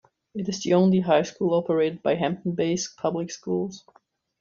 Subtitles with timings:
[0.33, 3.83] It is the only high school operated by Hampton Bays Public Schools.